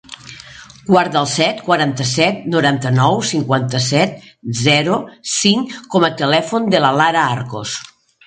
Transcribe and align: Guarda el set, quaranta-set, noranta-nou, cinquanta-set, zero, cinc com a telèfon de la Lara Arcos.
Guarda 0.85 1.19
el 1.19 1.27
set, 1.31 1.59
quaranta-set, 1.67 2.39
noranta-nou, 2.53 3.19
cinquanta-set, 3.33 4.17
zero, 4.63 4.97
cinc 5.35 5.77
com 5.97 6.07
a 6.09 6.13
telèfon 6.25 6.69
de 6.75 6.81
la 6.87 6.91
Lara 7.03 7.23
Arcos. 7.37 7.77